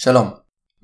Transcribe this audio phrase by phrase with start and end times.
[0.00, 0.30] שלום,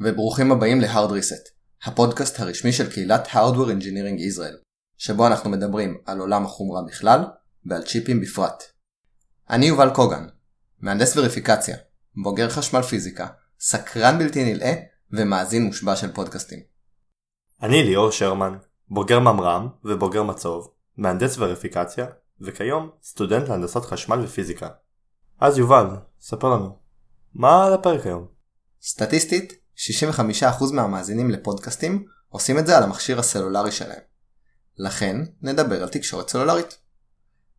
[0.01, 1.51] וברוכים הבאים ל-Hard Reset,
[1.85, 4.57] הפודקאסט הרשמי של קהילת Hardware Engineering Israel,
[4.97, 7.25] שבו אנחנו מדברים על עולם החומרה בכלל
[7.67, 8.63] ועל צ'יפים בפרט.
[9.51, 10.27] אני יובל קוגן,
[10.81, 11.77] מהנדס וריפיקציה,
[12.23, 13.27] בוגר חשמל פיזיקה,
[13.61, 14.75] סקרן בלתי נלאה
[15.13, 16.61] ומאזין מושבע של פודקאסטים.
[17.63, 18.57] אני ליאור שרמן,
[18.89, 22.07] בוגר ממר"ם ובוגר מצוב, מהנדס וריפיקציה,
[22.41, 24.69] וכיום סטודנט להנדסת חשמל ופיזיקה.
[25.41, 25.87] אז יובל,
[26.21, 26.79] ספר לנו,
[27.35, 28.34] מה על הפרק היום?
[28.87, 34.01] סטטיסטית, 65% מהמאזינים לפודקאסטים עושים את זה על המכשיר הסלולרי שלהם.
[34.77, 36.79] לכן, נדבר על תקשורת סלולרית.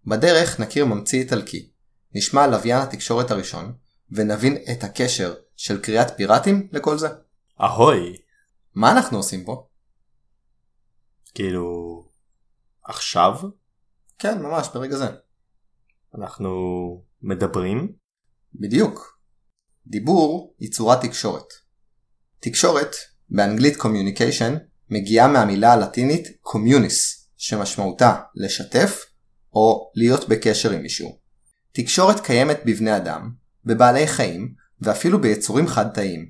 [0.05, 1.71] בדרך נכיר ממציא איטלקי,
[2.16, 3.73] נשמע על לוויין התקשורת הראשון,
[4.11, 7.07] ונבין את הקשר של קריאת פיראטים לכל זה.
[7.61, 8.17] אהוי!
[8.75, 9.67] מה אנחנו עושים פה?
[11.33, 11.66] כאילו...
[12.83, 13.33] עכשיו?
[14.19, 15.07] כן, ממש, ברגע זה.
[16.17, 16.49] אנחנו
[17.21, 17.95] מדברים?
[18.53, 19.14] בדיוק.
[19.88, 21.53] דיבור היא צורת תקשורת.
[22.39, 22.95] תקשורת,
[23.30, 24.53] באנגלית communication,
[24.89, 29.06] מגיעה מהמילה הלטינית communis, שמשמעותה לשתף
[29.53, 31.17] או להיות בקשר עם מישהו.
[31.72, 33.30] תקשורת קיימת בבני אדם,
[33.66, 36.30] בבעלי חיים ואפילו ביצורים חד-תאיים.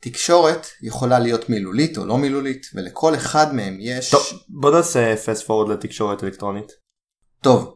[0.00, 4.10] תקשורת יכולה להיות מילולית או לא מילולית, ולכל אחד מהם יש...
[4.10, 6.72] טוב, בוא נעשה fast forward לתקשורת אלקטרונית.
[7.42, 7.74] טוב,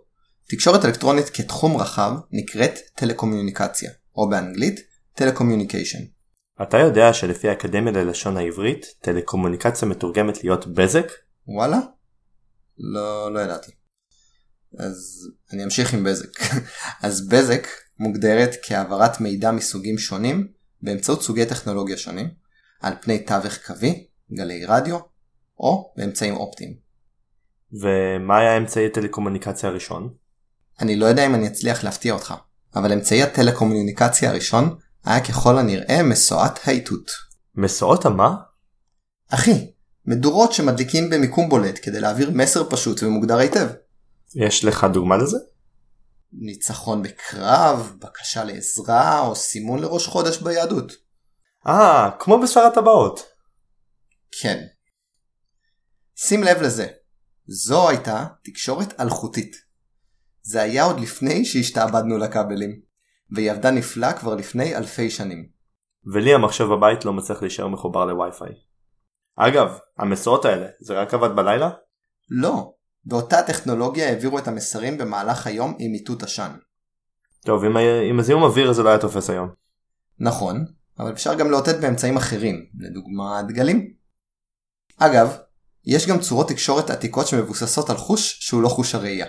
[0.49, 4.81] תקשורת אלקטרונית כתחום רחב נקראת טלקומיוניקציה, או באנגלית
[5.15, 5.99] telecommunication.
[6.63, 11.07] אתה יודע שלפי האקדמיה ללשון העברית, טלקומוניקציה מתורגמת להיות בזק?
[11.49, 11.79] וואלה?
[12.79, 13.73] לא, לא ידעתי.
[14.79, 16.41] אז אני אמשיך עם בזק.
[17.07, 17.67] אז בזק
[17.99, 20.49] מוגדרת כהעברת מידע מסוגים שונים
[20.83, 22.31] באמצעות סוגי טכנולוגיה שונים,
[22.81, 24.99] על פני תווך קווי, גלי רדיו,
[25.59, 26.75] או באמצעים אופטיים.
[27.73, 30.15] ומה היה אמצעי הטלקומוניקציה הראשון?
[30.81, 32.35] אני לא יודע אם אני אצליח להפתיע אותך,
[32.77, 37.11] אבל אמצעי הטלקומוניקציה הראשון היה ככל הנראה מסועת האיתות.
[37.55, 38.35] מסועות המה?
[39.29, 39.73] אחי,
[40.07, 43.67] מדורות שמדליקים במיקום בולט כדי להעביר מסר פשוט ומוגדר היטב.
[44.35, 45.37] יש לך דוגמה לזה?
[46.33, 50.93] ניצחון בקרב, בקשה לעזרה או סימון לראש חודש ביהדות.
[51.67, 53.21] אה, כמו בשר הטבעות.
[54.41, 54.65] כן.
[56.17, 56.87] שים לב לזה,
[57.47, 59.57] זו הייתה תקשורת אלחוטית.
[60.43, 62.81] זה היה עוד לפני שהשתעבדנו לכבלים,
[63.31, 65.49] והיא עבדה נפלא כבר לפני אלפי שנים.
[66.13, 68.53] ולי המחשב בבית לא מצליח להישאר מחובר לווי-פיי.
[69.37, 71.71] אגב, המסועות האלה, זה רק עבד בלילה?
[72.31, 72.73] לא,
[73.05, 76.51] באותה טכנולוגיה העבירו את המסרים במהלך היום עם איתות עשן.
[77.45, 79.49] טוב, עם, ה- עם הזיהום אוויר זה לא היה תופס היום.
[80.19, 80.65] נכון,
[80.99, 83.93] אבל אפשר גם לאותת באמצעים אחרים, לדוגמה דגלים.
[84.99, 85.37] אגב,
[85.87, 89.27] יש גם צורות תקשורת עתיקות שמבוססות על חוש שהוא לא חוש הראייה.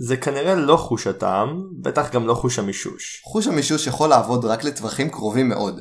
[0.00, 3.22] זה כנראה לא חוש הטעם, בטח גם לא חוש המישוש.
[3.24, 5.80] חוש המישוש יכול לעבוד רק לטווחים קרובים מאוד.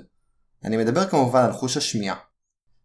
[0.64, 2.16] אני מדבר כמובן על חוש השמיעה.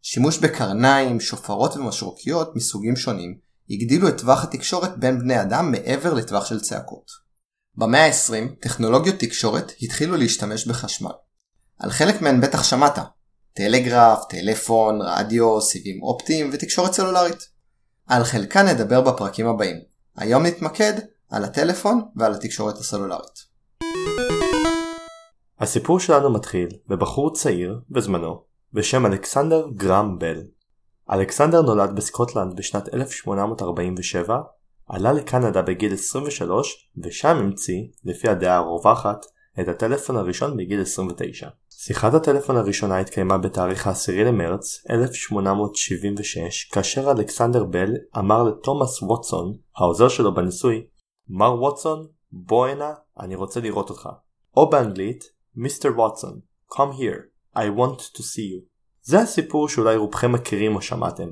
[0.02, 3.38] שימוש בקרניים, שופרות ומשרוקיות מסוגים שונים
[3.70, 7.10] הגדילו את טווח התקשורת בין בני אדם מעבר לטווח של צעקות.
[7.74, 11.12] במאה ה-20 טכנולוגיות תקשורת התחילו להשתמש בחשמל.
[11.78, 12.98] על חלק מהן בטח שמעת
[13.52, 17.48] טלגרף, טלפון, רדיו, סיבים אופטיים ותקשורת סלולרית.
[18.06, 19.76] על חלקן נדבר בפרקים הבאים.
[20.16, 20.92] היום נתמקד
[21.32, 23.52] על הטלפון ועל התקשורת הסלולרית.
[25.60, 30.42] הסיפור שלנו מתחיל בבחור צעיר בזמנו בשם אלכסנדר גרם בל.
[31.10, 34.40] אלכסנדר נולד בסקוטלנד בשנת 1847,
[34.88, 39.26] עלה לקנדה בגיל 23 ושם המציא, לפי הדעה הרווחת,
[39.60, 41.48] את הטלפון הראשון בגיל 29.
[41.70, 50.08] שיחת הטלפון הראשונה התקיימה בתאריך ה-10 למרץ 1876 כאשר אלכסנדר בל אמר לתומאס ווטסון, העוזר
[50.08, 50.82] שלו בניסוי,
[51.28, 54.08] מר ווטסון, בוא הנה, אני רוצה לראות אותך.
[54.56, 55.24] או באנגלית,
[55.54, 56.40] מיסטר ווטסון,
[56.72, 58.72] come here, I want to see you.
[59.02, 61.28] זה הסיפור שאולי רובכם מכירים או שמעתם.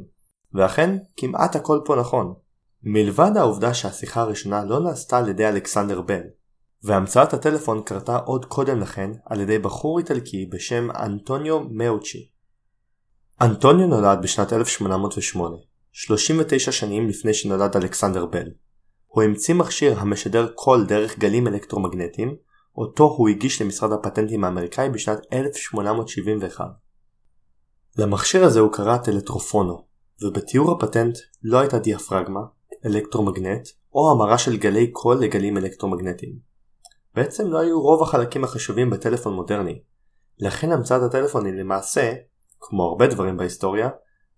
[0.54, 2.34] ואכן, כמעט הכל פה נכון.
[2.82, 6.22] מלבד העובדה שהשיחה הראשונה לא נעשתה על ידי אלכסנדר בל,
[6.82, 12.28] והמצאת הטלפון קרתה עוד קודם לכן על ידי בחור איטלקי בשם אנטוניו מאוצ'י.
[13.40, 15.56] אנטוניו נולד בשנת 1808,
[15.92, 18.48] 39 שנים לפני שנולד אלכסנדר בל.
[19.12, 22.36] הוא המציא מכשיר המשדר קול דרך גלים אלקטרומגנטיים,
[22.76, 26.64] אותו הוא הגיש למשרד הפטנטים האמריקאי בשנת 1871.
[27.98, 29.84] למכשיר הזה הוא קרא טלטרופונו,
[30.22, 32.40] ובתיאור הפטנט לא הייתה דיאפרגמה,
[32.86, 36.36] אלקטרומגנט או המרה של גלי קול לגלים אלקטרומגנטיים.
[37.14, 39.82] בעצם לא היו רוב החלקים החשובים בטלפון מודרני.
[40.38, 42.12] לכן המצאת הטלפון היא למעשה,
[42.60, 43.88] כמו הרבה דברים בהיסטוריה,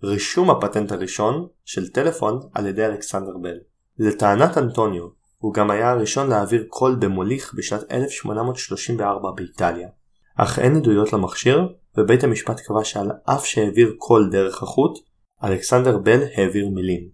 [0.03, 3.72] רישום הפטנט הראשון של טלפון על ידי אלכסנדר בל.
[3.99, 5.09] לטענת אנטוניו,
[5.39, 9.89] הוא גם היה הראשון להעביר קול במוליך בשנת 1834 באיטליה.
[10.37, 11.69] אך אין עדויות למכשיר
[11.99, 14.99] ובית המשפט קבע שעל אף שהעביר קול דרך החוט,
[15.45, 17.09] אלכסנדר בל העביר מילים.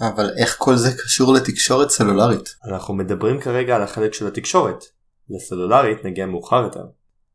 [0.00, 2.48] אבל איך כל זה קשור לתקשורת סלולרית?
[2.64, 4.84] אנחנו מדברים כרגע על החלק של התקשורת.
[5.30, 6.84] לסלולרית נגיע מאוחר יותר.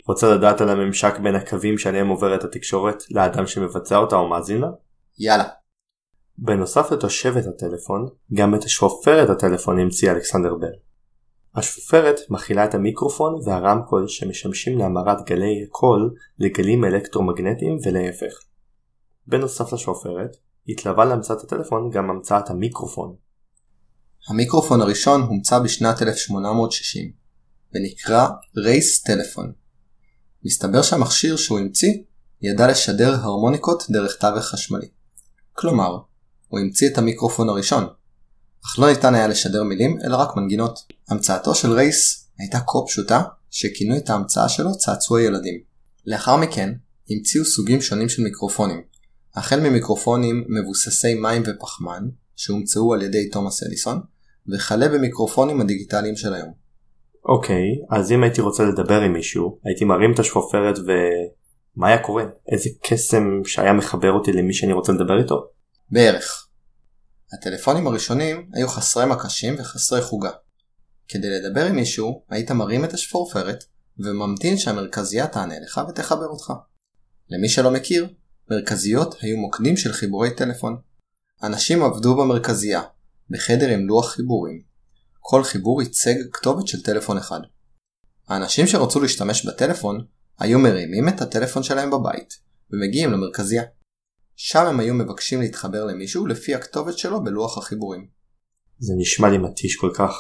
[0.08, 4.68] רוצה לדעת על הממשק בין הקווים שעליהם עוברת התקשורת לאדם שמבצע אותה או מאזין לה?
[5.20, 5.44] יאללה.
[6.38, 10.68] בנוסף לתושבת הטלפון, גם את שופרת הטלפון המציא אלכסנדר בל.
[11.56, 18.34] השופרת מכילה את המיקרופון והרמקול שמשמשים להמרת גלי קול לגלים אלקטרומגנטיים ולהפך.
[19.28, 20.38] בנוסף לשופרת,
[20.68, 23.16] התלווה להמצאת הטלפון גם המצאת המיקרופון.
[24.30, 27.12] המיקרופון הראשון הומצא בשנת 1860,
[27.75, 29.51] ונקרא רייס טלפון.
[30.45, 31.94] מסתבר שהמכשיר שהוא המציא
[32.42, 34.88] ידע לשדר הרמוניקות דרך תווך חשמלי.
[35.54, 35.98] כלומר,
[36.48, 37.88] הוא המציא את המיקרופון הראשון,
[38.66, 40.80] אך לא ניתן היה לשדר מילים אלא רק מנגינות.
[41.10, 45.60] המצאתו של רייס הייתה כה פשוטה שכינו את ההמצאה שלו צעצועי ילדים.
[46.06, 46.74] לאחר מכן
[47.10, 48.82] המציאו סוגים שונים של מיקרופונים,
[49.36, 52.04] החל ממיקרופונים מבוססי מים ופחמן
[52.36, 54.02] שהומצאו על ידי תומאס אדיסון,
[54.54, 56.54] וכלה במיקרופונים הדיגיטליים של היום.
[57.26, 60.92] אוקיי, okay, אז אם הייתי רוצה לדבר עם מישהו, הייתי מרים את השפופרת ו...
[61.76, 62.24] מה היה קורה?
[62.52, 65.48] איזה קסם שהיה מחבר אותי למי שאני רוצה לדבר איתו?
[65.89, 66.48] בערך.
[67.34, 70.31] הטלפונים הראשונים היו חסרי מקשים וחסרי חוגה.
[71.07, 73.63] כדי לדבר עם מישהו, היית מרים את השפורפרת
[74.00, 76.54] וממתין שהמרכזייה תענה לך ותחבר אותך.
[77.30, 78.13] למי שלא מכיר,
[78.51, 80.78] מרכזיות היו מוקדים של חיבורי טלפון.
[81.44, 82.81] אנשים עבדו במרכזייה,
[83.30, 84.62] בחדר עם לוח חיבורים.
[85.19, 87.39] כל חיבור ייצג כתובת של טלפון אחד.
[88.28, 90.06] האנשים שרצו להשתמש בטלפון
[90.39, 92.34] היו מרימים את הטלפון שלהם בבית,
[92.72, 93.63] ומגיעים למרכזייה.
[94.39, 98.07] שם הם היו מבקשים להתחבר למישהו לפי הכתובת שלו בלוח החיבורים.
[98.80, 100.13] זה נשמע לי מתיש כל כך.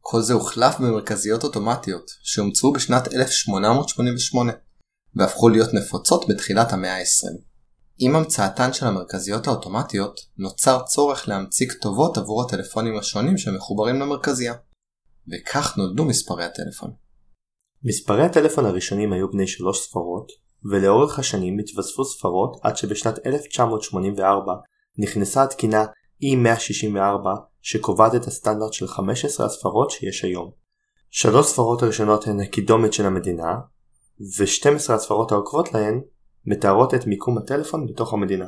[0.00, 4.52] כל זה הוחלף במרכזיות אוטומטיות, שהומצאו בשנת 1888,
[5.14, 7.42] והפכו להיות נפוצות בתחילת המאה ה-20.
[7.98, 14.54] עם המצאתן של המרכזיות האוטומטיות, נוצר צורך להמציא כתובות עבור הטלפונים השונים שמחוברים למרכזייה.
[15.32, 16.92] וכך נולדו מספרי הטלפון.
[17.84, 20.32] מספרי הטלפון הראשונים היו בני שלוש ספרות,
[20.64, 24.52] ולאורך השנים התווספו ספרות עד שבשנת 1984
[24.98, 25.84] נכנסה התקינה
[26.24, 27.26] E164
[27.62, 30.50] שקובעת את הסטנדרט של 15 הספרות שיש היום.
[31.10, 33.54] שלוש ספרות הראשונות הן הקידומת של המדינה,
[34.38, 36.00] ו-12 הספרות העוקבות להן
[36.46, 38.46] מתארות את מיקום הטלפון בתוך המדינה.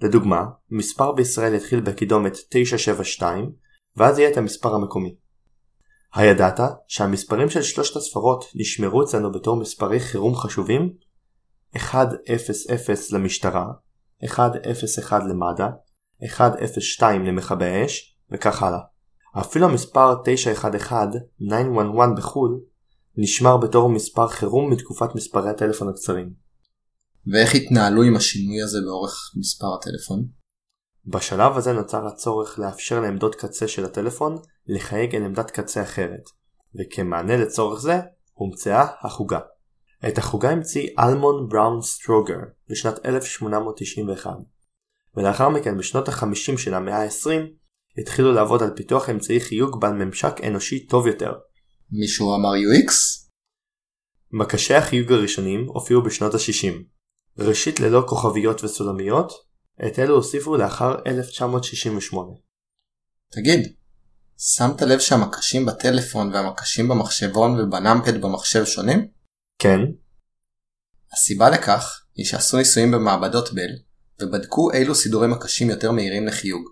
[0.00, 3.52] לדוגמה, מספר בישראל יתחיל בקידומת 972
[3.96, 5.16] ואז יהיה את המספר המקומי.
[6.14, 10.92] הידעת שהמספרים של שלושת הספרות נשמרו אצלנו בתור מספרי חירום חשובים?
[11.74, 12.04] 100
[13.12, 13.66] למשטרה,
[14.22, 15.68] 101 למד"א,
[16.22, 18.78] 102 למכבי האש, וכך הלאה.
[19.40, 22.60] אפילו המספר 911, 911 בחו"ל,
[23.16, 26.32] נשמר בתור מספר חירום מתקופת מספרי הטלפון הקצרים.
[27.32, 30.41] ואיך התנהלו עם השינוי הזה באורך מספר הטלפון?
[31.06, 36.22] בשלב הזה נוצר הצורך לאפשר לעמדות קצה של הטלפון לחייג אל עמדת קצה אחרת,
[36.74, 38.00] וכמענה לצורך זה
[38.32, 39.38] הומצאה החוגה.
[40.08, 42.38] את החוגה המציא אלמון בראון סטרוגר
[42.70, 44.30] בשנת 1891,
[45.16, 47.30] ולאחר מכן בשנות ה-50 של המאה ה-20
[47.98, 51.32] התחילו לעבוד על פיתוח אמצעי חיוג בעל ממשק אנושי טוב יותר.
[51.90, 52.92] מישהו אמר UX?
[54.32, 56.72] מקשי החיוג הראשונים הופיעו בשנות ה-60.
[57.38, 59.32] ראשית ללא כוכביות וסולמיות,
[59.86, 62.30] את אלו הוסיפו לאחר 1968.
[63.32, 63.72] תגיד,
[64.38, 69.08] שמת לב שהמקשים בטלפון והמקשים במחשבון ובנאמפד במחשב שונים?
[69.58, 69.78] כן.
[71.12, 73.70] הסיבה לכך היא שעשו ניסויים במעבדות בל
[74.22, 76.68] ובדקו אילו סידורי מקשים יותר מהירים לחיוג.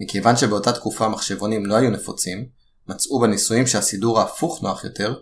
[0.00, 2.48] מכיוון שבאותה תקופה המחשבונים לא היו נפוצים,
[2.86, 5.14] מצאו בניסויים שהסידור ההפוך נוח יותר,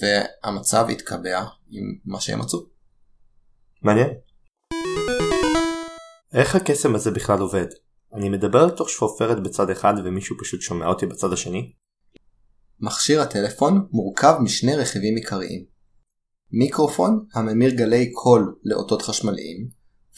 [0.00, 2.58] והמצב התקבע עם מה שהם מצאו.
[3.82, 4.08] מעניין.
[6.34, 7.66] איך הקסם הזה בכלל עובד?
[8.14, 11.72] אני מדבר לתוך שפופרת בצד אחד ומישהו פשוט שומע אותי בצד השני?
[12.80, 15.64] מכשיר הטלפון מורכב משני רכיבים עיקריים
[16.52, 19.68] מיקרופון הממיר גלי קול לאותות חשמליים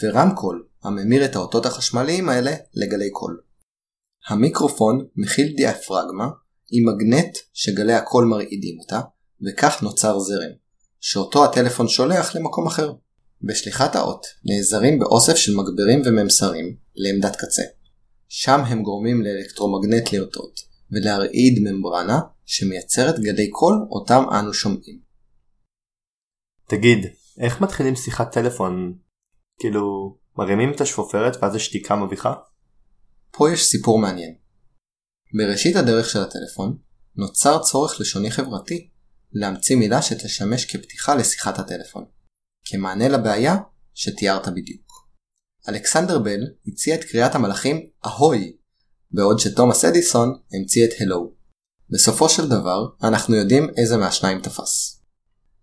[0.02, 3.40] ורמקול הממיר את האותות החשמליים האלה לגלי קול.
[4.28, 6.28] המיקרופון מכיל דיאפרגמה
[6.70, 9.00] עם מגנט שגלי הקול מרעידים אותה
[9.46, 10.52] וכך נוצר זרם,
[11.00, 12.92] שאותו הטלפון שולח למקום אחר.
[13.42, 17.62] בשליחת האות נעזרים באוסף של מגברים וממסרים לעמדת קצה.
[18.28, 25.00] שם הם גורמים לאלקטרומגנט לרטוט ולהרעיד ממברנה שמייצרת גלי קול אותם אנו שומעים.
[26.68, 26.99] תגיד,
[27.40, 28.99] איך מתחילים שיחת טלפון?
[29.59, 32.35] כאילו, מרימים את השפופרת ואז השתיקה מביכה?
[33.30, 34.35] פה יש סיפור מעניין.
[35.38, 36.78] בראשית הדרך של הטלפון
[37.16, 38.88] נוצר צורך לשוני חברתי
[39.33, 42.04] להמציא מילה שתשמש כפתיחה לשיחת הטלפון.
[42.70, 43.56] כמענה לבעיה
[43.94, 44.88] שתיארת בדיוק.
[45.68, 48.56] אלכסנדר בל הציע את קריאת המלאכים אהוי,
[49.10, 51.32] בעוד שתומאס אדיסון המציא את הלו.
[51.90, 55.02] בסופו של דבר, אנחנו יודעים איזה מהשניים תפס.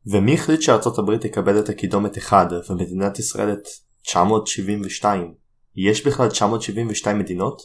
[0.06, 3.68] ומי החליט שארצות הברית תקבל את הקידומת 1 ומדינת ישראל את
[4.02, 5.34] 972?
[5.76, 7.62] יש בכלל 972 מדינות?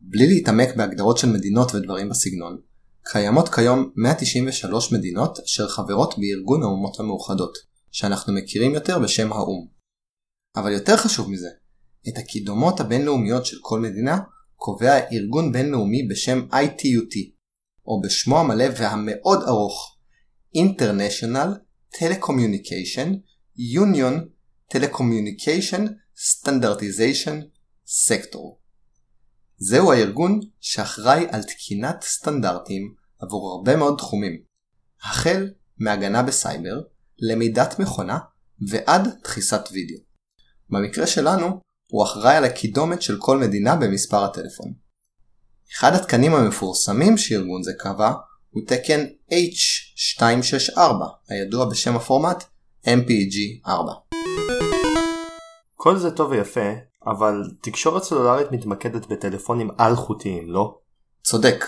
[0.00, 2.58] בלי להתעמק בהגדרות של מדינות ודברים בסגנון,
[3.04, 9.66] קיימות כיום 193 מדינות אשר חברות בארגון האומות המאוחדות, שאנחנו מכירים יותר בשם האו"ם.
[10.56, 11.48] אבל יותר חשוב מזה,
[12.08, 14.18] את הקידומות הבינלאומיות של כל מדינה
[14.56, 17.16] קובע ארגון בינלאומי בשם ITUT,
[17.86, 19.98] או בשמו המלא והמאוד ארוך
[20.56, 21.48] International
[21.96, 23.08] Telecommunication
[23.78, 24.14] Union
[24.74, 27.36] Telecommunication Standardization
[28.08, 28.62] Sector.
[29.56, 34.42] זהו הארגון שאחראי על תקינת סטנדרטים עבור הרבה מאוד תחומים,
[35.02, 36.80] החל מהגנה בסייבר,
[37.18, 38.18] למידת מכונה
[38.68, 39.98] ועד דחיסת וידאו.
[40.70, 44.72] במקרה שלנו, הוא אחראי על הקידומת של כל מדינה במספר הטלפון.
[45.76, 48.12] אחד התקנים המפורסמים שארגון זה קבע
[48.50, 50.80] הוא תקן H264,
[51.28, 52.44] הידוע בשם הפורמט
[52.86, 53.70] MPG-4.
[55.74, 56.70] כל זה טוב ויפה,
[57.06, 60.78] אבל תקשורת סלולרית מתמקדת בטלפונים אלחוטיים, לא?
[61.22, 61.64] צודק.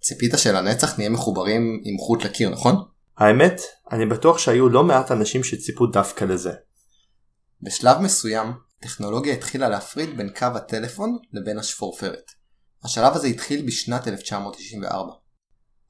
[0.00, 2.74] ציפית שלנצח נהיה מחוברים עם חוט לקיר, נכון?
[3.18, 3.60] האמת,
[3.92, 6.52] אני בטוח שהיו לא מעט אנשים שציפו דווקא לזה.
[7.62, 12.30] בשלב מסוים, טכנולוגיה התחילה להפריד בין קו הטלפון לבין השפורפרת.
[12.84, 15.12] השלב הזה התחיל בשנת 1994.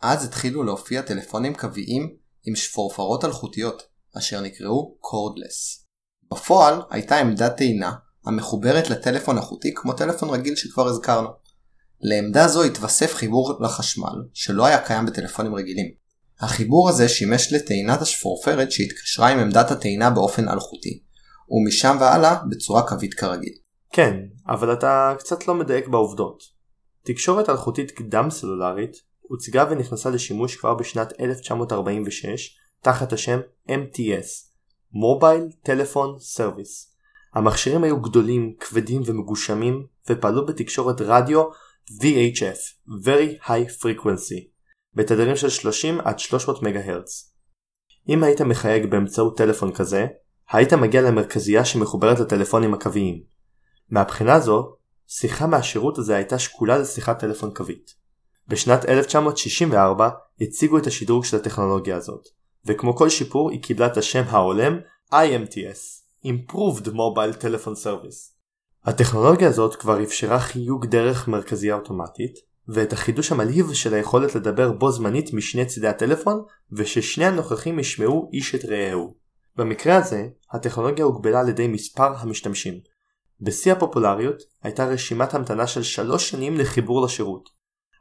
[0.02, 3.82] אז התחילו להופיע טלפונים קוויים עם שפורפרות אלחוטיות,
[4.18, 5.86] אשר נקראו קורדלס.
[6.30, 7.92] בפועל הייתה עמדת טעינה
[8.26, 11.28] המחוברת לטלפון החוטי כמו טלפון רגיל שכבר הזכרנו.
[12.00, 16.07] לעמדה זו התווסף חיבור לחשמל, שלא היה קיים בטלפונים רגילים.
[16.40, 21.02] החיבור הזה שימש לטעינת השפורפרת שהתקשרה עם עמדת הטעינה באופן אלחוטי,
[21.50, 23.52] ומשם והלאה בצורה קווית כרגיל.
[23.92, 24.16] כן,
[24.48, 26.42] אבל אתה קצת לא מדייק בעובדות.
[27.02, 34.48] תקשורת אלחוטית קדם סלולרית הוצגה ונכנסה לשימוש כבר בשנת 1946 תחת השם MTS
[34.94, 36.88] Mobile Telephone Service
[37.34, 41.44] המכשירים היו גדולים, כבדים ומגושמים ופעלו בתקשורת רדיו
[41.90, 44.57] VHF Very High Frequency
[44.98, 47.32] בתדרים של 30 עד 300 מגה-הרץ.
[48.08, 50.06] אם היית מחייג באמצעות טלפון כזה,
[50.50, 53.22] היית מגיע למרכזייה שמחוברת לטלפונים הקוויים.
[53.90, 54.76] מהבחינה זו,
[55.06, 57.94] שיחה מהשירות הזה הייתה שקולה לשיחת טלפון קווית.
[58.48, 62.28] בשנת 1964 הציגו את השדרוג של הטכנולוגיה הזאת,
[62.66, 64.78] וכמו כל שיפור היא קיבלה את השם ההולם
[65.12, 68.32] IMTS Improved Mobile Telephone Service.
[68.84, 74.92] הטכנולוגיה הזאת כבר אפשרה חיוג דרך מרכזייה אוטומטית, ואת החידוש המלהיב של היכולת לדבר בו
[74.92, 79.14] זמנית משני צידי הטלפון, וששני הנוכחים ישמעו איש את רעהו.
[79.56, 82.74] במקרה הזה, הטכנולוגיה הוגבלה על ידי מספר המשתמשים.
[83.40, 87.48] בשיא הפופולריות הייתה רשימת המתנה של שלוש שנים לחיבור לשירות.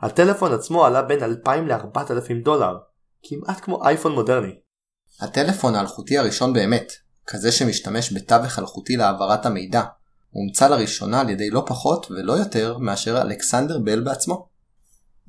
[0.01, 2.77] הטלפון עצמו עלה בין 2,000 ל-4,000 דולר,
[3.23, 4.53] כמעט כמו אייפון מודרני.
[5.21, 6.93] הטלפון האלחוטי הראשון באמת,
[7.27, 9.83] כזה שמשתמש בתווך אלחוטי להעברת המידע,
[10.29, 14.56] הומצא לראשונה על ידי לא פחות ולא יותר מאשר אלכסנדר בל בעצמו.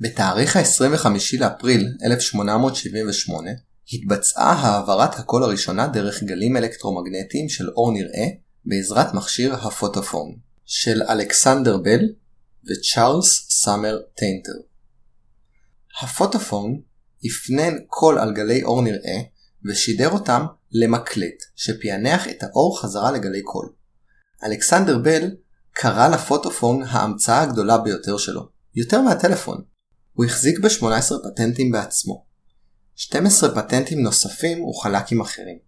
[0.00, 1.07] בתאריך ה-25
[1.38, 3.50] לאפריל 1878
[3.93, 8.26] התבצעה העברת הקול הראשונה דרך גלים אלקטרומגנטיים של אור נראה
[8.64, 10.37] בעזרת מכשיר הפוטופון
[10.67, 12.00] של אלכסנדר בל
[12.64, 14.52] וצ'ארלס סאמר טיינטר.
[16.02, 16.81] הפוטופון
[17.25, 19.21] אפנן קול על גלי אור נראה
[19.64, 23.73] ושידר אותם למקלט שפענח את האור חזרה לגלי קול.
[24.45, 25.31] אלכסנדר בל
[25.73, 29.77] קרא לפוטופון ההמצאה הגדולה ביותר שלו, יותר מהטלפון.
[30.18, 32.25] הוא החזיק ב-18 פטנטים בעצמו.
[32.96, 35.58] 12 פטנטים נוספים הוא חלק עם אחרים.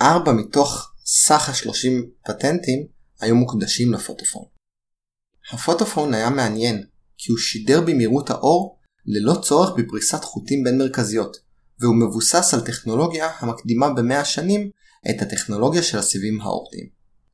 [0.00, 2.86] 4 מתוך סך ה-30 פטנטים
[3.20, 4.44] היו מוקדשים לפוטופון.
[5.52, 6.84] הפוטופון היה מעניין
[7.18, 11.36] כי הוא שידר במהירות האור ללא צורך בפריסת חוטים בין מרכזיות,
[11.80, 14.70] והוא מבוסס על טכנולוגיה המקדימה במאה השנים
[15.10, 16.88] את הטכנולוגיה של הסיבים האופטיים.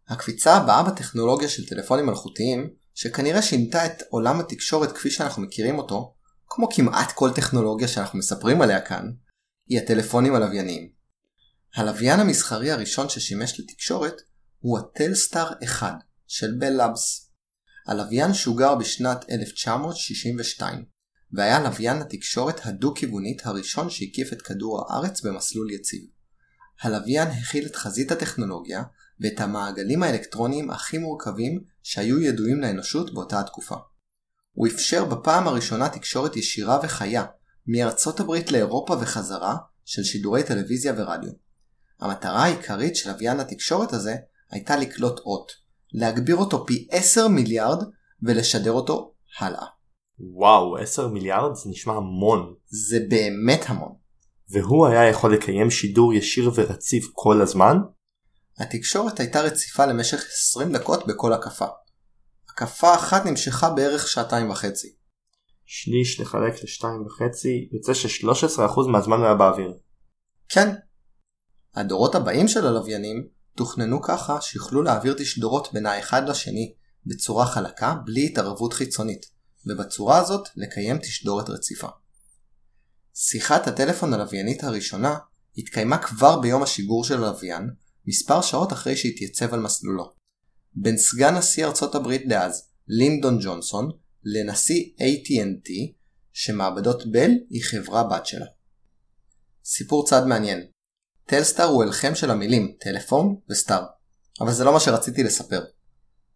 [0.08, 6.15] הקפיצה הבאה בטכנולוגיה של טלפונים מלכותיים, שכנראה שינתה את עולם התקשורת כפי שאנחנו מכירים אותו,
[6.56, 9.10] כמו כמעט כל טכנולוגיה שאנחנו מספרים עליה כאן,
[9.68, 10.88] היא הטלפונים הלווייניים.
[11.75, 14.14] הלוויין המסחרי הראשון ששימש לתקשורת
[14.58, 15.94] הוא הטלסטאר 1
[16.26, 17.30] של בל לאבס.
[17.86, 20.84] הלוויין שוגר בשנת 1962
[21.32, 26.02] והיה לוויין התקשורת הדו-כיוונית הראשון שהקיף את כדור הארץ במסלול יציב.
[26.80, 28.82] הלוויין הכיל את חזית הטכנולוגיה
[29.20, 33.76] ואת המעגלים האלקטרוניים הכי מורכבים שהיו ידועים לאנושות באותה התקופה.
[34.56, 37.25] הוא אפשר בפעם הראשונה תקשורת ישירה וחיה
[37.66, 41.30] מארצות הברית לאירופה וחזרה של שידורי טלוויזיה ורדיו.
[42.00, 44.16] המטרה העיקרית של לוויין התקשורת הזה
[44.50, 45.52] הייתה לקלוט אות,
[45.92, 47.84] להגביר אותו פי 10 מיליארד
[48.22, 49.66] ולשדר אותו הלאה.
[50.18, 52.54] וואו, 10 מיליארד זה נשמע המון.
[52.66, 53.92] זה באמת המון.
[54.50, 57.76] והוא היה יכול לקיים שידור ישיר ורציף כל הזמן?
[58.58, 61.66] התקשורת הייתה רציפה למשך 20 דקות בכל הקפה.
[62.58, 64.94] הקפה אחת נמשכה בערך שעתיים וחצי.
[65.66, 69.78] שליש לחלק לשתיים וחצי יוצא ש-13% מהזמן היה באוויר.
[70.48, 70.75] כן.
[71.75, 76.75] הדורות הבאים של הלוויינים תוכננו ככה שיוכלו להעביר תשדורות בין האחד לשני
[77.06, 79.26] בצורה חלקה בלי התערבות חיצונית,
[79.66, 81.88] ובצורה הזאת לקיים תשדורת רציפה.
[83.14, 85.18] שיחת הטלפון הלוויינית הראשונה
[85.58, 87.70] התקיימה כבר ביום השיגור של הלוויין,
[88.06, 90.25] מספר שעות אחרי שהתייצב על מסלולו.
[90.76, 93.90] בין סגן נשיא ארצות הברית דאז, לינדון ג'ונסון,
[94.25, 95.71] לנשיא AT&T,
[96.33, 98.47] שמעבדות בל היא חברה בת שלה.
[99.64, 100.66] סיפור צד מעניין
[101.26, 103.85] טלסטאר הוא הלחם של המילים טלפון וסטאר,
[104.40, 105.64] אבל זה לא מה שרציתי לספר.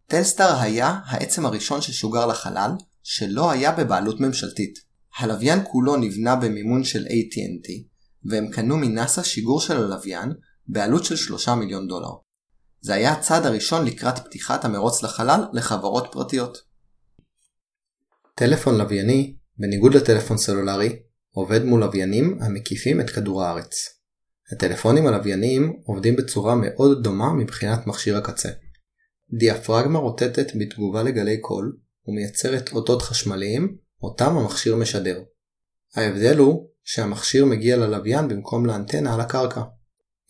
[0.07, 2.71] טלסטאר היה העצם הראשון ששוגר לחלל,
[3.03, 4.79] שלא היה בבעלות ממשלתית.
[5.17, 7.83] הלוויין כולו נבנה במימון של AT&T,
[8.25, 10.31] והם קנו מנאסא שיגור של הלוויין
[10.67, 12.11] בעלות של 3 מיליון דולר.
[12.81, 16.57] זה היה הצעד הראשון לקראת פתיחת המרוץ לחלל לחברות פרטיות.
[18.35, 20.99] טלפון לווייני, בניגוד לטלפון סלולרי,
[21.31, 24.01] עובד מול לוויינים המקיפים את כדור הארץ.
[24.51, 28.49] הטלפונים הלווייניים עובדים בצורה מאוד דומה מבחינת מכשיר הקצה.
[29.39, 35.23] דיאפרגמה רוטטת בתגובה לגלי קול ומייצרת אותות חשמליים אותם המכשיר משדר.
[35.95, 39.61] ההבדל הוא שהמכשיר מגיע ללוויין במקום לאנטנה על הקרקע.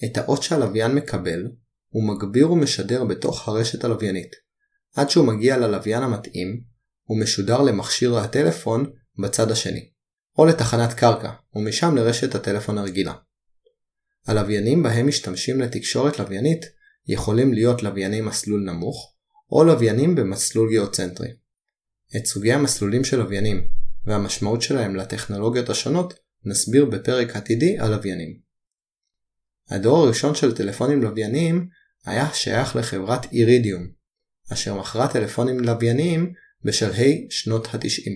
[0.05, 1.47] את האות שהלוויין מקבל
[1.91, 4.35] הוא מגביר ומשדר בתוך הרשת הלוויינית.
[4.95, 6.61] עד שהוא מגיע ללוויין המתאים,
[7.03, 9.89] הוא משודר למכשיר הטלפון בצד השני,
[10.37, 13.13] או לתחנת קרקע, ומשם לרשת הטלפון הרגילה.
[14.27, 16.65] הלוויינים בהם משתמשים לתקשורת לוויינית
[17.07, 19.15] יכולים להיות לווייני מסלול נמוך,
[19.51, 21.29] או לוויינים במסלול גיאוצנטרי.
[22.17, 23.67] את סוגי המסלולים של לוויינים
[24.05, 26.13] והמשמעות שלהם לטכנולוגיות השונות
[26.45, 28.39] נסביר בפרק עתידי על לוויינים.
[29.69, 31.67] הדור הראשון של טלפונים לווייניים
[32.05, 33.87] היה שייך לחברת אירידיום,
[34.53, 36.33] אשר מכרה טלפונים לווייניים
[36.63, 38.11] בשלהי שנות ה-90.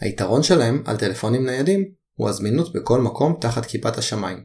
[0.00, 4.44] היתרון שלהם על טלפונים ניידים הוא הזמינות בכל מקום תחת כיפת השמיים,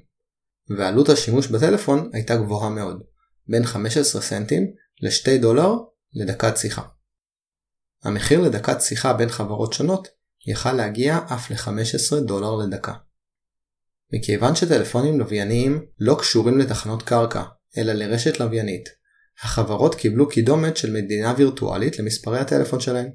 [0.78, 3.04] ועלות השימוש בטלפון הייתה גבוהה מאוד,
[3.48, 4.64] בין 15 סנטים
[5.02, 5.74] ל-2 דולר
[6.14, 6.82] לדקת שיחה.
[8.04, 10.08] המחיר לדקת שיחה בין חברות שונות
[10.48, 12.94] יכל להגיע אף ל-15 דולר לדקה.
[14.14, 17.44] מכיוון שטלפונים לווייניים לא קשורים לתחנות קרקע,
[17.78, 18.90] אלא לרשת לוויינית,
[19.44, 23.10] החברות קיבלו קידומת של מדינה וירטואלית למספרי הטלפון שלהם.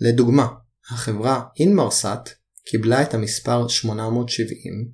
[0.00, 0.46] לדוגמה,
[0.90, 2.30] החברה אינמרסאט
[2.64, 4.90] קיבלה את המספר 870,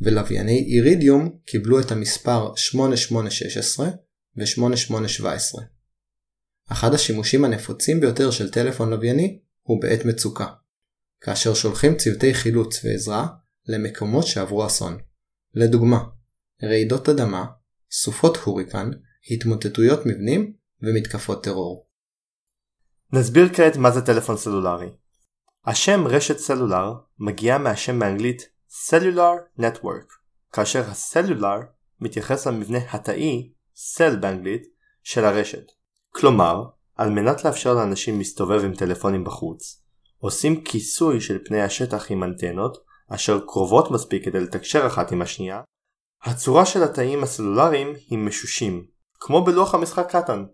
[0.00, 3.88] ולווייני אירידיום קיבלו את המספר 8816
[4.36, 5.62] ו-8817.
[6.72, 10.46] אחד השימושים הנפוצים ביותר של טלפון לווייני הוא בעת מצוקה,
[11.20, 13.26] כאשר שולחים צוותי חילוץ ועזרה
[13.66, 14.98] למקומות שעברו אסון.
[15.54, 15.98] לדוגמה,
[16.62, 17.44] רעידות אדמה,
[17.90, 18.90] סופות הוריקן,
[19.30, 21.86] התמוטטויות מבנים ומתקפות טרור.
[23.12, 24.88] נסביר כעת מה זה טלפון סלולרי.
[25.64, 30.12] השם רשת סלולר מגיע מהשם באנגלית Cellular Network,
[30.52, 31.58] כאשר הסלולר
[32.00, 34.62] מתייחס למבנה התאי, סל באנגלית,
[35.02, 35.64] של הרשת.
[36.10, 36.64] כלומר,
[36.96, 39.82] על מנת לאפשר לאנשים להסתובב עם טלפונים בחוץ,
[40.18, 45.60] עושים כיסוי של פני השטח עם אנטנות, אשר קרובות מספיק כדי לתקשר אחת עם השנייה,
[46.22, 48.86] הצורה של התאים הסלולריים היא משושים,
[49.20, 50.44] כמו בלוח המשחק קטן.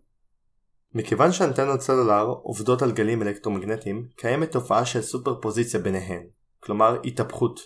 [0.95, 6.27] מכיוון שאנטנות סלולר עובדות על גלים אלקטרומגנטיים, קיימת תופעה של סופרפוזיציה ביניהן,
[6.61, 7.61] כלומר התהפכות.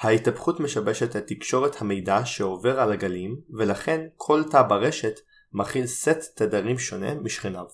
[0.00, 5.14] ההתהפכות משבשת את תקשורת המידע שעובר על הגלים, ולכן כל תא ברשת
[5.52, 7.64] מכיל סט תדרים שונה משכניו.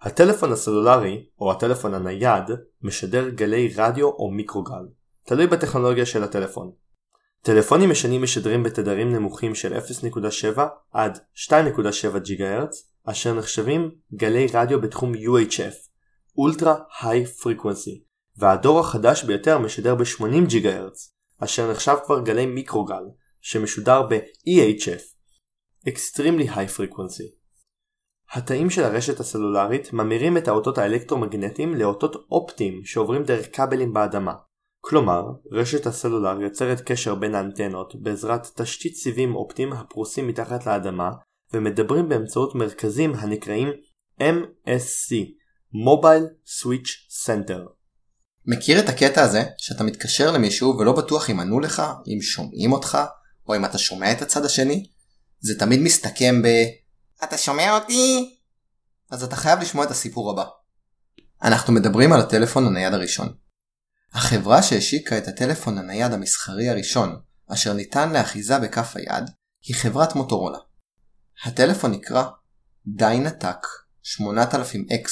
[0.00, 2.50] הטלפון הסלולרי, או הטלפון הנייד,
[2.82, 4.88] משדר גלי רדיו או מיקרוגל,
[5.24, 6.87] תלוי בטכנולוגיה של הטלפון.
[7.42, 10.60] טלפונים ישנים משדרים בתדרים נמוכים של 0.7
[10.92, 11.50] עד 2.7
[12.26, 12.74] GHz,
[13.04, 15.88] אשר נחשבים גלי רדיו בתחום UHF,
[16.38, 18.02] Ultra High Frequency,
[18.36, 23.02] והדור החדש ביותר משדר ב-80 GHz, אשר נחשב כבר גלי מיקרוגל,
[23.40, 25.02] שמשודר ב-EHF,
[25.88, 27.38] Extremely High Frequency.
[28.32, 34.34] התאים של הרשת הסלולרית ממירים את האותות האלקטרומגנטיים לאותות אופטיים שעוברים דרך כבלים באדמה,
[34.88, 35.22] כלומר,
[35.52, 41.10] רשת הסלולר יוצרת קשר בין האנטנות בעזרת תשתית סיבים אופטיים הפרוסים מתחת לאדמה
[41.52, 43.68] ומדברים באמצעות מרכזים הנקראים
[44.20, 45.14] MSC
[45.74, 46.88] Mobile Switch
[47.26, 47.60] Center.
[48.46, 52.98] מכיר את הקטע הזה שאתה מתקשר למישהו ולא בטוח אם ענו לך, אם שומעים אותך,
[53.48, 54.86] או אם אתה שומע את הצד השני?
[55.40, 56.46] זה תמיד מסתכם ב...
[57.24, 58.30] אתה שומע אותי?
[59.10, 60.44] אז אתה חייב לשמוע את הסיפור הבא.
[61.42, 63.47] אנחנו מדברים על הטלפון הנייד הראשון.
[64.12, 67.16] החברה שהשיקה את הטלפון הנייד המסחרי הראשון,
[67.46, 69.24] אשר ניתן לאחיזה בכף היד,
[69.66, 70.58] היא חברת מוטורולה.
[71.44, 72.24] הטלפון נקרא
[72.86, 73.66] דיינטק
[74.04, 75.08] 8000X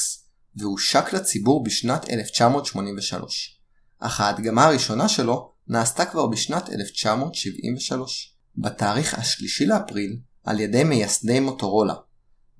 [0.56, 3.60] והושק לציבור בשנת 1983,
[3.98, 11.94] אך ההדגמה הראשונה שלו נעשתה כבר בשנת 1973, בתאריך השלישי לאפריל על ידי מייסדי מוטורולה,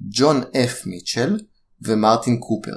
[0.00, 1.38] ג'ון אפ מיטשל
[1.82, 2.76] ומרטין קופר.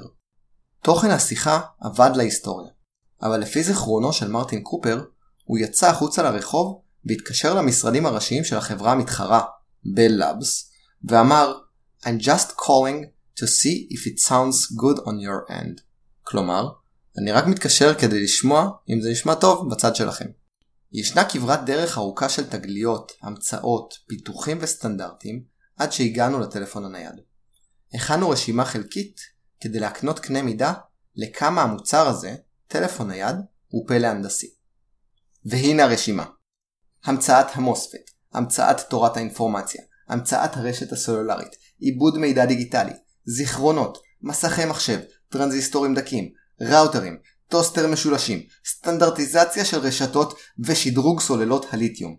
[0.84, 2.72] תוכן השיחה אבד להיסטוריה,
[3.22, 5.04] אבל לפי זיכרונו של מרטין קופר,
[5.44, 9.42] הוא יצא החוצה לרחוב והתקשר למשרדים הראשיים של החברה המתחרה,
[9.86, 10.72] בל לאבס,
[11.04, 11.60] ואמר
[12.04, 13.06] I'm just calling
[13.36, 15.82] to see if it sounds good on your end.
[16.24, 16.70] כלומר,
[17.18, 20.26] אני רק מתקשר כדי לשמוע אם זה נשמע טוב בצד שלכם.
[20.94, 25.44] ישנה כברת דרך ארוכה של תגליות, המצאות, פיתוחים וסטנדרטים
[25.78, 27.16] עד שהגענו לטלפון הנייד.
[27.94, 29.22] הכנו רשימה חלקית
[29.62, 30.74] כדי להקנות קנה מידה
[31.16, 32.36] לכמה המוצר הזה,
[32.70, 33.36] טלפון נייד,
[33.68, 34.48] הוא פלא הנדסי.
[35.46, 36.26] והנה הרשימה
[37.04, 42.92] המצאת ה MOSFET, המצאת תורת האינפורמציה, המצאת הרשת הסלולרית, עיבוד מידע דיגיטלי,
[43.26, 46.30] זיכרונות, מסכי מחשב, טרנזיסטורים דקים,
[46.62, 52.18] ראוטרים, טוסטר משולשים, סטנדרטיזציה של רשתות ושדרוג סוללות הליתיום.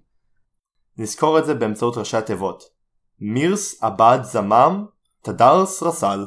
[0.97, 2.63] נזכור את זה באמצעות ראשי התיבות
[3.21, 4.85] מירס עבד זמם
[5.23, 6.27] תדרס רסל.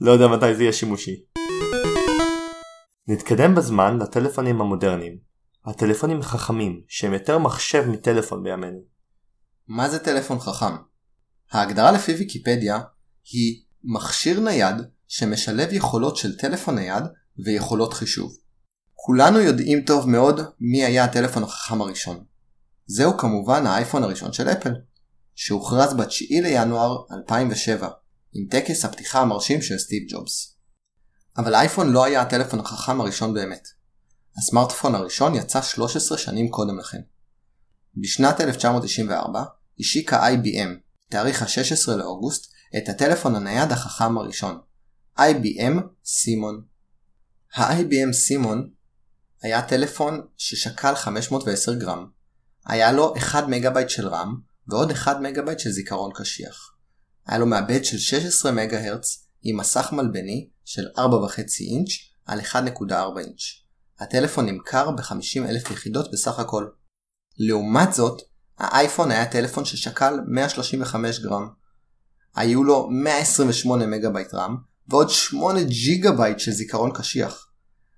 [0.00, 1.24] לא יודע מתי זה יהיה שימושי.
[3.10, 5.18] נתקדם בזמן לטלפונים המודרניים.
[5.64, 8.78] הטלפונים חכמים שהם יותר מחשב מטלפון בימינו.
[9.68, 10.76] מה זה טלפון חכם?
[11.52, 12.78] ההגדרה לפי ויקיפדיה
[13.32, 14.74] היא מכשיר נייד
[15.08, 17.04] שמשלב יכולות של טלפון נייד
[17.44, 18.36] ויכולות חישוב.
[18.94, 22.24] כולנו יודעים טוב מאוד מי היה הטלפון החכם הראשון.
[22.86, 24.72] זהו כמובן האייפון הראשון של אפל,
[25.34, 27.88] שהוכרז ב-9 לינואר 2007,
[28.32, 30.57] עם טקס הפתיחה המרשים של סטיב ג'ובס.
[31.36, 33.68] אבל האייפון לא היה הטלפון החכם הראשון באמת.
[34.38, 37.00] הסמארטפון הראשון יצא 13 שנים קודם לכן.
[37.96, 39.44] בשנת 1994
[39.80, 40.68] השיקה IBM,
[41.08, 44.60] תאריך ה-16 לאוגוסט, את הטלפון הנייד החכם הראשון,
[45.18, 46.62] IBM סימון.
[47.54, 48.70] ה-IBM סימון
[49.42, 52.06] היה טלפון ששקל 510 גרם,
[52.66, 56.74] היה לו 1 מגה של רם ועוד 1 מגה של זיכרון קשיח.
[57.26, 61.00] היה לו מעבד של 16 מגה הרץ עם מסך מלבני של 4.5
[61.60, 61.90] אינץ'
[62.26, 63.42] על 1.4 אינץ'.
[64.00, 66.66] הטלפון נמכר ב-50 אלף יחידות בסך הכל.
[67.38, 68.22] לעומת זאת,
[68.58, 71.48] האייפון היה טלפון ששקל 135 גרם.
[72.34, 74.56] היו לו 128 מגה בייט RAM
[74.88, 77.46] ועוד 8 ג'יגה בייט של זיכרון קשיח.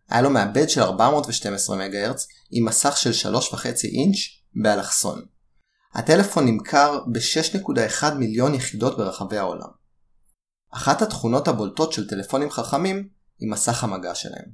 [0.08, 4.16] היה לו מעבד של 412 מגה הרץ עם מסך של 3.5 אינץ'
[4.62, 5.22] באלכסון.
[5.94, 9.79] הטלפון נמכר ב-6.1 מיליון יחידות ברחבי העולם.
[10.70, 14.50] אחת התכונות הבולטות של טלפונים חכמים היא מסך המגע שלהם.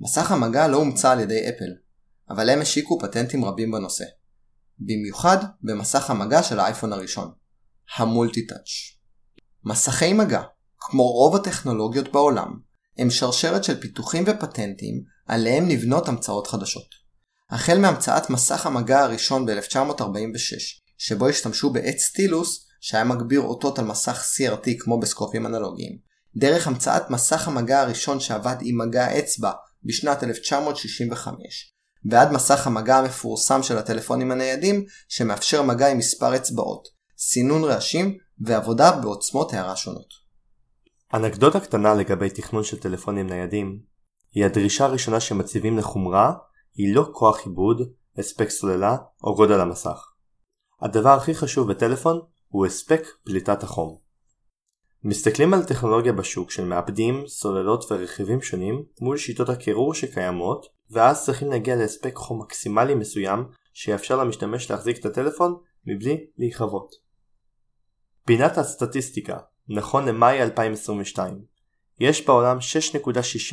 [0.00, 1.72] מסך המגע לא הומצא על ידי אפל,
[2.30, 4.04] אבל הם השיקו פטנטים רבים בנושא.
[4.78, 7.32] במיוחד במסך המגע של האייפון הראשון,
[7.96, 8.98] המולטי-טאץ'.
[9.64, 10.42] מסכי מגע,
[10.78, 12.60] כמו רוב הטכנולוגיות בעולם,
[12.98, 16.86] הם שרשרת של פיתוחים ופטנטים עליהם נבנות המצאות חדשות.
[17.50, 24.24] החל מהמצאת מסך המגע הראשון ב-1946, שבו השתמשו בעץ סטילוס שהיה מגביר אותות על מסך
[24.36, 25.98] CRT כמו בסקופים אנלוגיים,
[26.36, 29.50] דרך המצאת מסך המגע הראשון שעבד עם מגע אצבע
[29.84, 31.34] בשנת 1965,
[32.10, 36.88] ועד מסך המגע המפורסם של הטלפונים הניידים שמאפשר מגע עם מספר אצבעות,
[37.18, 40.20] סינון רעשים ועבודה בעוצמות הערה שונות.
[41.14, 43.80] אנקדוטה קטנה לגבי תכנון של טלפונים ניידים
[44.32, 46.32] היא הדרישה הראשונה שמציבים לחומרה
[46.74, 47.82] היא לא כוח עיבוד,
[48.18, 50.06] הספק סוללה או גודל המסך.
[50.80, 53.98] הדבר הכי חשוב בטלפון הוא הספק פליטת החום.
[55.04, 61.50] מסתכלים על טכנולוגיה בשוק של מעבדים, סוללות ורכיבים שונים מול שיטות הקירור שקיימות ואז צריכים
[61.50, 66.94] להגיע להספק חום מקסימלי מסוים שיאפשר למשתמש להחזיק את הטלפון מבלי להיכבות.
[68.24, 71.44] פינת הסטטיסטיקה, נכון למאי 2022,
[72.00, 72.58] יש בעולם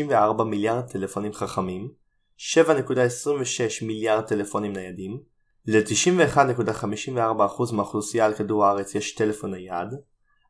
[0.10, 1.92] 6.64 מיליארד טלפונים חכמים,
[2.38, 5.20] 7.26 מיליארד טלפונים ניידים,
[5.68, 9.88] ל-91.54% מהאוכלוסייה על כדור הארץ יש טלפון נייד,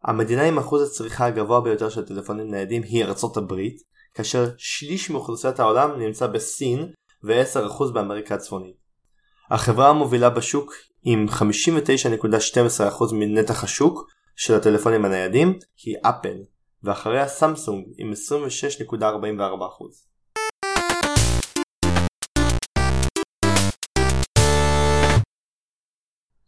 [0.03, 3.81] המדינה עם אחוז הצריכה הגבוה ביותר של טלפונים ניידים היא ארצות הברית,
[4.13, 6.91] כאשר שליש מאוכלוסיית העולם נמצא בסין
[7.23, 8.75] ו-10% באמריקה הצפונית.
[9.51, 16.37] החברה המובילה בשוק עם 59.12% מנתח השוק של הטלפונים הניידים היא אפל,
[16.83, 18.11] ואחריה סמסונג עם
[18.91, 18.97] 26.44%.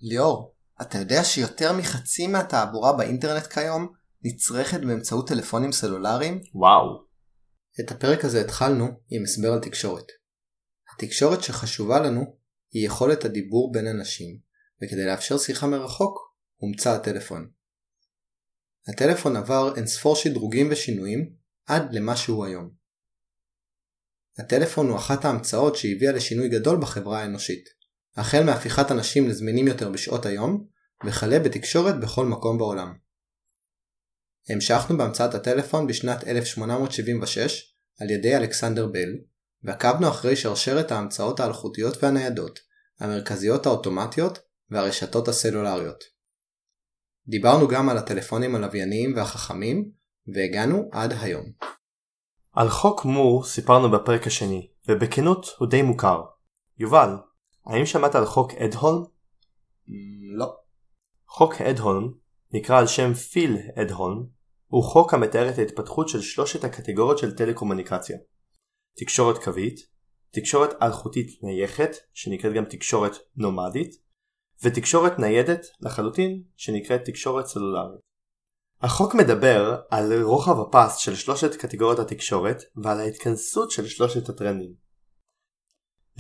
[0.02, 6.42] ליאור, אתה יודע שיותר מחצי מהתעבורה באינטרנט כיום נצרכת באמצעות טלפונים סלולריים?
[6.54, 7.06] וואו.
[7.80, 10.06] את הפרק הזה התחלנו עם הסבר על תקשורת.
[10.94, 12.38] התקשורת שחשובה לנו
[12.72, 14.40] היא יכולת הדיבור בין אנשים,
[14.84, 17.50] וכדי לאפשר שיחה מרחוק הומצא הטלפון.
[18.88, 21.34] הטלפון עבר אינספור שדרוגים ושינויים
[21.66, 22.70] עד למה שהוא היום.
[24.40, 27.79] הטלפון הוא אחת ההמצאות שהביאה לשינוי גדול בחברה האנושית,
[28.20, 30.66] החל מהפיכת אנשים לזמינים יותר בשעות היום,
[31.06, 32.94] וכלה בתקשורת בכל מקום בעולם.
[34.50, 39.10] המשכנו בהמצאת הטלפון בשנת 1876 על ידי אלכסנדר בל,
[39.64, 42.60] ועקבנו אחרי שרשרת ההמצאות האלחוטיות והניידות,
[43.00, 46.04] המרכזיות האוטומטיות והרשתות הסלולריות.
[47.28, 49.92] דיברנו גם על הטלפונים הלווייניים והחכמים,
[50.34, 51.46] והגענו עד היום.
[52.54, 56.22] על חוק מור סיפרנו בפרק השני, ובכנות הוא די מוכר.
[56.78, 57.10] יובל,
[57.70, 59.04] האם שמעת על חוק אדהולם?
[60.38, 60.56] לא.
[61.28, 62.12] חוק אדהולם
[62.54, 64.24] נקרא על שם פיל אדהולם,
[64.68, 68.18] הוא חוק המתאר את ההתפתחות של שלושת הקטגוריות של טלקומוניקציה
[68.98, 69.80] תקשורת קווית,
[70.32, 73.96] תקשורת אלחוטית נייחת, שנקראת גם תקשורת נומדית,
[74.64, 78.00] ותקשורת ניידת לחלוטין, שנקראת תקשורת סלולרית.
[78.82, 84.89] החוק מדבר על רוחב הפס של שלושת קטגוריות התקשורת ועל ההתכנסות של שלושת הטרנדים.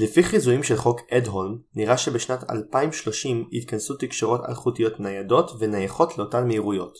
[0.01, 6.97] לפי חיזויים של חוק אדהולם, נראה שבשנת 2030 יתכנסו תקשורות אלחוטיות ניידות ונייחות לאותן מהירויות.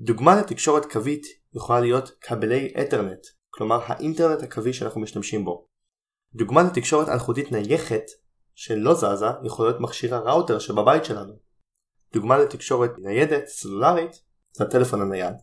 [0.00, 5.66] דוגמה לתקשורת קווית יכולה להיות כבלי אתרנט, כלומר האינטרנט הקווי שאנחנו משתמשים בו.
[6.34, 8.04] דוגמה לתקשורת אלחוטית נייחת
[8.54, 11.32] שלא זזה יכול להיות מכשיר הראוטר שבבית שלנו.
[12.12, 14.12] דוגמה לתקשורת ניידת סלולרית
[14.52, 15.34] זה הטלפון הנייד.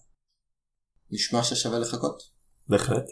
[1.11, 2.21] נשמע ששווה לחכות.
[2.67, 3.05] בהחלט.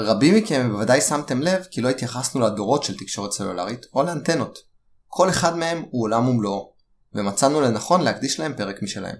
[0.00, 4.58] רבים מכם בוודאי שמתם לב כי לא התייחסנו לדורות של תקשורת סלולרית או לאנטנות.
[5.06, 6.74] כל אחד מהם הוא עולם ומלואו,
[7.14, 9.16] ומצאנו לנכון להקדיש להם פרק משלהם.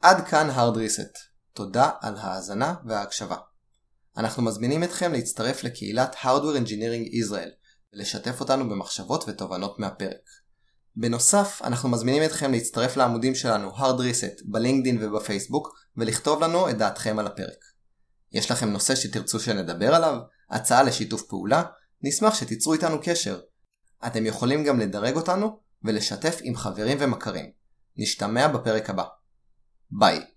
[0.00, 1.18] עד כאן hard reset.
[1.52, 3.36] תודה על ההאזנה וההקשבה.
[4.16, 7.50] אנחנו מזמינים אתכם להצטרף לקהילת Hardware Engineering Israel
[7.92, 10.28] ולשתף אותנו במחשבות ותובנות מהפרק.
[10.96, 17.18] בנוסף, אנחנו מזמינים אתכם להצטרף לעמודים שלנו hard reset בלינקדין ובפייסבוק ולכתוב לנו את דעתכם
[17.18, 17.75] על הפרק.
[18.32, 20.18] יש לכם נושא שתרצו שנדבר עליו?
[20.50, 21.62] הצעה לשיתוף פעולה?
[22.02, 23.40] נשמח שתיצרו איתנו קשר.
[24.06, 27.50] אתם יכולים גם לדרג אותנו ולשתף עם חברים ומכרים.
[27.96, 29.04] נשתמע בפרק הבא.
[29.90, 30.35] ביי.